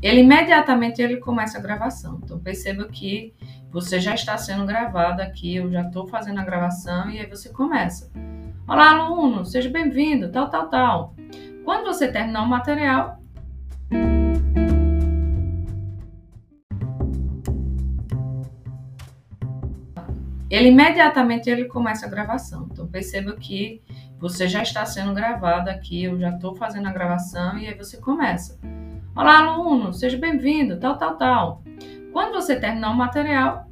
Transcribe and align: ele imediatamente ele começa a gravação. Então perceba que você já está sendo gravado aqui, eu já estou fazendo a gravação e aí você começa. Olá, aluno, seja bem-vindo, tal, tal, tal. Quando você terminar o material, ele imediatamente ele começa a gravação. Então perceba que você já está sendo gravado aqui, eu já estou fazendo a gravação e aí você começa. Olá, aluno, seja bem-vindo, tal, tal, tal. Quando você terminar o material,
ele 0.00 0.20
imediatamente 0.20 1.02
ele 1.02 1.16
começa 1.16 1.58
a 1.58 1.60
gravação. 1.60 2.20
Então 2.22 2.38
perceba 2.38 2.86
que 2.86 3.34
você 3.70 4.00
já 4.00 4.14
está 4.14 4.36
sendo 4.36 4.64
gravado 4.64 5.20
aqui, 5.20 5.56
eu 5.56 5.70
já 5.70 5.82
estou 5.82 6.06
fazendo 6.06 6.38
a 6.38 6.44
gravação 6.44 7.10
e 7.10 7.18
aí 7.18 7.26
você 7.26 7.48
começa. 7.50 8.10
Olá, 8.66 8.90
aluno, 8.90 9.44
seja 9.44 9.68
bem-vindo, 9.68 10.30
tal, 10.30 10.48
tal, 10.48 10.68
tal. 10.68 11.14
Quando 11.64 11.86
você 11.86 12.10
terminar 12.10 12.42
o 12.42 12.48
material, 12.48 13.18
ele 20.48 20.68
imediatamente 20.68 21.50
ele 21.50 21.64
começa 21.64 22.06
a 22.06 22.08
gravação. 22.08 22.68
Então 22.70 22.86
perceba 22.86 23.34
que 23.34 23.82
você 24.18 24.46
já 24.48 24.62
está 24.62 24.84
sendo 24.86 25.12
gravado 25.12 25.68
aqui, 25.70 26.04
eu 26.04 26.18
já 26.18 26.30
estou 26.30 26.54
fazendo 26.54 26.88
a 26.88 26.92
gravação 26.92 27.58
e 27.58 27.66
aí 27.66 27.74
você 27.74 27.96
começa. 27.96 28.58
Olá, 29.18 29.38
aluno, 29.38 29.92
seja 29.92 30.16
bem-vindo, 30.16 30.78
tal, 30.78 30.96
tal, 30.96 31.18
tal. 31.18 31.62
Quando 32.12 32.34
você 32.34 32.54
terminar 32.54 32.92
o 32.92 32.96
material, 32.96 33.67